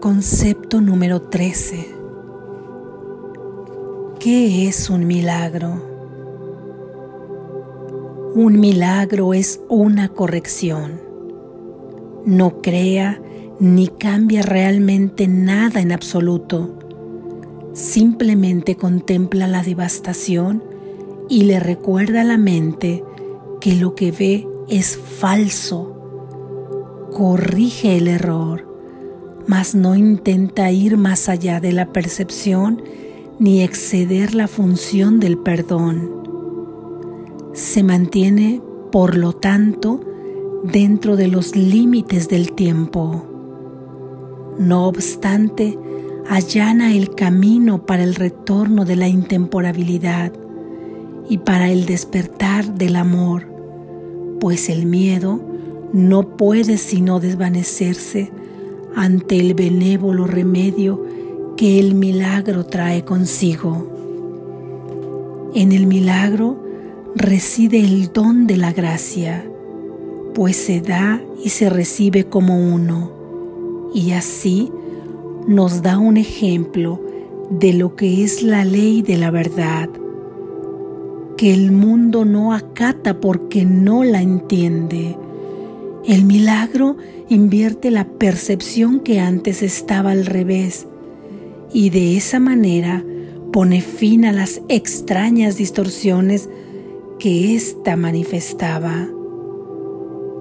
Concepto 0.00 0.80
número 0.80 1.20
13. 1.20 1.94
¿Qué 4.18 4.66
es 4.66 4.88
un 4.88 5.06
milagro? 5.06 5.74
Un 8.34 8.58
milagro 8.58 9.34
es 9.34 9.60
una 9.68 10.08
corrección. 10.08 11.02
No 12.24 12.62
crea 12.62 13.20
ni 13.58 13.88
cambia 13.88 14.40
realmente 14.40 15.28
nada 15.28 15.82
en 15.82 15.92
absoluto. 15.92 16.78
Simplemente 17.74 18.76
contempla 18.76 19.48
la 19.48 19.62
devastación 19.62 20.64
y 21.28 21.42
le 21.42 21.60
recuerda 21.60 22.22
a 22.22 22.24
la 22.24 22.38
mente 22.38 23.04
que 23.60 23.74
lo 23.74 23.94
que 23.94 24.12
ve 24.12 24.48
es 24.66 24.96
falso. 24.96 25.94
Corrige 27.12 27.98
el 27.98 28.08
error 28.08 28.69
mas 29.46 29.74
no 29.74 29.96
intenta 29.96 30.70
ir 30.70 30.96
más 30.96 31.28
allá 31.28 31.60
de 31.60 31.72
la 31.72 31.92
percepción 31.92 32.82
ni 33.38 33.62
exceder 33.62 34.34
la 34.34 34.48
función 34.48 35.18
del 35.18 35.38
perdón. 35.38 36.10
Se 37.54 37.82
mantiene, 37.82 38.62
por 38.92 39.16
lo 39.16 39.32
tanto, 39.32 40.00
dentro 40.62 41.16
de 41.16 41.28
los 41.28 41.56
límites 41.56 42.28
del 42.28 42.52
tiempo. 42.52 43.24
No 44.58 44.86
obstante, 44.88 45.78
allana 46.28 46.94
el 46.94 47.14
camino 47.14 47.86
para 47.86 48.02
el 48.02 48.14
retorno 48.14 48.84
de 48.84 48.96
la 48.96 49.08
intemporabilidad 49.08 50.32
y 51.28 51.38
para 51.38 51.70
el 51.70 51.86
despertar 51.86 52.74
del 52.74 52.96
amor, 52.96 53.46
pues 54.38 54.68
el 54.68 54.86
miedo 54.86 55.40
no 55.92 56.36
puede 56.36 56.76
sino 56.76 57.20
desvanecerse 57.20 58.30
ante 58.94 59.38
el 59.38 59.54
benévolo 59.54 60.26
remedio 60.26 61.04
que 61.56 61.78
el 61.78 61.94
milagro 61.94 62.64
trae 62.64 63.04
consigo. 63.04 63.86
En 65.54 65.72
el 65.72 65.86
milagro 65.86 66.62
reside 67.14 67.80
el 67.80 68.12
don 68.12 68.46
de 68.46 68.56
la 68.56 68.72
gracia, 68.72 69.44
pues 70.34 70.56
se 70.56 70.80
da 70.80 71.20
y 71.42 71.50
se 71.50 71.68
recibe 71.68 72.24
como 72.24 72.58
uno, 72.58 73.10
y 73.94 74.12
así 74.12 74.70
nos 75.46 75.82
da 75.82 75.98
un 75.98 76.16
ejemplo 76.16 77.00
de 77.50 77.72
lo 77.72 77.96
que 77.96 78.22
es 78.22 78.42
la 78.42 78.64
ley 78.64 79.02
de 79.02 79.16
la 79.16 79.30
verdad, 79.30 79.88
que 81.36 81.52
el 81.52 81.72
mundo 81.72 82.24
no 82.24 82.52
acata 82.52 83.20
porque 83.20 83.64
no 83.64 84.04
la 84.04 84.22
entiende, 84.22 85.16
el 86.06 86.24
milagro 86.24 86.96
invierte 87.28 87.90
la 87.90 88.04
percepción 88.04 89.00
que 89.00 89.20
antes 89.20 89.62
estaba 89.62 90.12
al 90.12 90.24
revés 90.24 90.86
y 91.72 91.90
de 91.90 92.16
esa 92.16 92.40
manera 92.40 93.04
pone 93.52 93.80
fin 93.82 94.24
a 94.24 94.32
las 94.32 94.62
extrañas 94.68 95.56
distorsiones 95.56 96.48
que 97.18 97.54
ésta 97.54 97.96
manifestaba. 97.96 99.08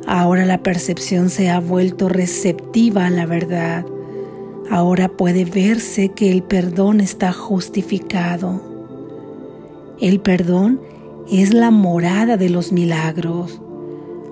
Ahora 0.08 0.46
la 0.46 0.64
percepción 0.64 1.30
se 1.30 1.50
ha 1.50 1.60
vuelto 1.60 2.08
receptiva 2.08 3.08
a 3.08 3.10
la 3.10 3.26
verdad. 3.26 3.86
Ahora 4.72 5.10
puede 5.10 5.44
verse 5.44 6.10
que 6.10 6.32
el 6.32 6.42
perdón 6.42 7.02
está 7.02 7.34
justificado. 7.34 8.62
El 10.00 10.22
perdón 10.22 10.80
es 11.30 11.54
la 11.54 11.70
morada 11.70 12.38
de 12.38 12.50
los 12.50 12.72
milagros 12.72 13.62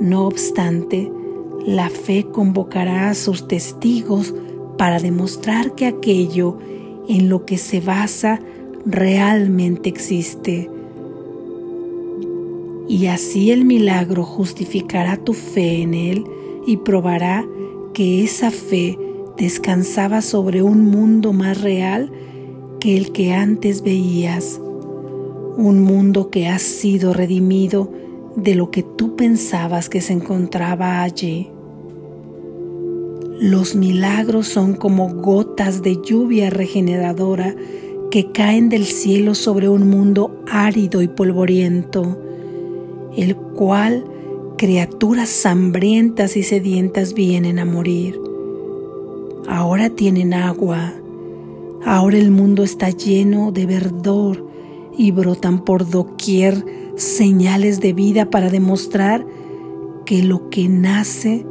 No 0.00 0.26
obstante, 0.26 1.10
la 1.66 1.88
fe 1.88 2.26
convocará 2.30 3.10
a 3.10 3.14
sus 3.14 3.48
testigos 3.48 4.34
para 4.76 4.98
demostrar 4.98 5.74
que 5.74 5.86
aquello 5.86 6.58
en 7.08 7.28
lo 7.28 7.46
que 7.46 7.56
se 7.56 7.80
basa 7.80 8.40
realmente 8.84 9.88
existe. 9.88 10.70
Y 12.88 13.06
así 13.06 13.50
el 13.50 13.64
milagro 13.64 14.22
justificará 14.22 15.16
tu 15.16 15.32
fe 15.32 15.82
en 15.82 15.94
él 15.94 16.24
y 16.66 16.76
probará 16.76 17.44
que 17.94 18.22
esa 18.22 18.50
fe 18.50 18.98
descansaba 19.36 20.20
sobre 20.20 20.62
un 20.62 20.84
mundo 20.84 21.32
más 21.32 21.60
real 21.60 22.12
que 22.80 22.96
el 22.96 23.12
que 23.12 23.32
antes 23.32 23.82
veías, 23.82 24.60
un 25.56 25.82
mundo 25.82 26.30
que 26.30 26.48
ha 26.48 26.58
sido 26.58 27.12
redimido 27.12 27.90
de 28.36 28.54
lo 28.54 28.70
que 28.70 28.82
tú 28.82 29.16
pensabas 29.16 29.88
que 29.88 30.00
se 30.00 30.12
encontraba 30.12 31.02
allí. 31.02 31.50
Los 33.40 33.74
milagros 33.74 34.46
son 34.46 34.74
como 34.74 35.08
gotas 35.08 35.82
de 35.82 36.00
lluvia 36.02 36.50
regeneradora 36.50 37.54
que 38.10 38.30
caen 38.30 38.68
del 38.68 38.84
cielo 38.84 39.34
sobre 39.34 39.68
un 39.68 39.88
mundo 39.88 40.42
árido 40.50 41.02
y 41.02 41.08
polvoriento, 41.08 42.18
el 43.16 43.36
cual 43.36 44.04
criaturas 44.56 45.44
hambrientas 45.44 46.36
y 46.36 46.42
sedientas 46.42 47.14
vienen 47.14 47.58
a 47.58 47.64
morir. 47.64 48.18
Ahora 49.48 49.90
tienen 49.90 50.34
agua, 50.34 50.94
ahora 51.84 52.16
el 52.16 52.30
mundo 52.30 52.62
está 52.64 52.90
lleno 52.90 53.52
de 53.52 53.66
verdor 53.66 54.46
y 54.96 55.10
brotan 55.10 55.64
por 55.64 55.88
doquier 55.88 56.85
señales 56.96 57.80
de 57.80 57.92
vida 57.92 58.30
para 58.30 58.50
demostrar 58.50 59.26
que 60.04 60.22
lo 60.22 60.48
que 60.50 60.68
nace 60.68 61.46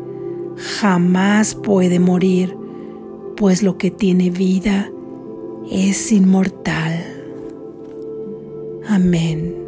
jamás 0.80 1.56
puede 1.56 2.00
morir, 2.00 2.58
pues 3.36 3.64
lo 3.64 3.78
que 3.78 3.92
tiene 3.92 4.30
vida 4.30 4.92
es 5.70 6.12
inmortal. 6.12 7.04
Amén. 8.88 9.65